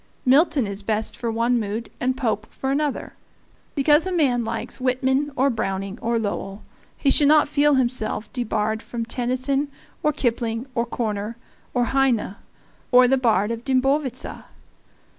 [0.25, 3.11] Milton is best for one mood and Pope for another.
[3.75, 6.63] Because a man likes Whitman or Browning or Lowell
[6.97, 9.67] he should not feel himself debarred from Tennyson
[10.01, 11.35] or Kipling or Korner
[11.75, 12.35] or Heine
[12.91, 14.45] or the Bard of the Dimbovitza.